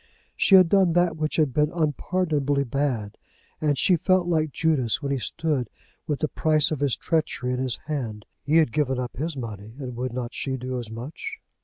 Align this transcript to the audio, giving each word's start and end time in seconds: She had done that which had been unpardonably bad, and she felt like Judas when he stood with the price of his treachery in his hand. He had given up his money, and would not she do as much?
She 0.35 0.55
had 0.55 0.67
done 0.67 0.93
that 0.93 1.15
which 1.15 1.35
had 1.35 1.53
been 1.53 1.71
unpardonably 1.71 2.63
bad, 2.63 3.19
and 3.61 3.77
she 3.77 3.95
felt 3.95 4.25
like 4.25 4.51
Judas 4.51 4.99
when 4.99 5.11
he 5.11 5.19
stood 5.19 5.69
with 6.07 6.21
the 6.21 6.27
price 6.27 6.71
of 6.71 6.79
his 6.79 6.95
treachery 6.95 7.53
in 7.53 7.59
his 7.59 7.75
hand. 7.85 8.25
He 8.41 8.57
had 8.57 8.73
given 8.73 8.97
up 8.97 9.15
his 9.17 9.37
money, 9.37 9.75
and 9.77 9.95
would 9.95 10.11
not 10.11 10.33
she 10.33 10.57
do 10.57 10.79
as 10.79 10.89
much? 10.89 11.37